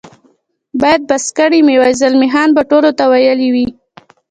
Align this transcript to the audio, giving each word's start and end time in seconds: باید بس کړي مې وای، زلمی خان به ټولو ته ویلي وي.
باید 0.81 1.01
بس 1.09 1.25
کړي 1.37 1.59
مې 1.65 1.75
وای، 1.79 1.93
زلمی 2.01 2.29
خان 2.33 2.49
به 2.55 2.61
ټولو 2.71 2.89
ته 2.97 3.03
ویلي 3.11 3.49
وي. 3.53 3.67